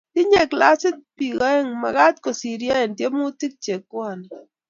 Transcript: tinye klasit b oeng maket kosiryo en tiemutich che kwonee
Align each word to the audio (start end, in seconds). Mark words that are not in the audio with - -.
tinye 0.13 0.41
klasit 0.51 0.95
b 1.15 1.17
oeng 1.49 1.69
maket 1.81 2.15
kosiryo 2.25 2.73
en 2.83 2.91
tiemutich 2.97 3.57
che 3.63 3.75
kwonee 3.89 4.29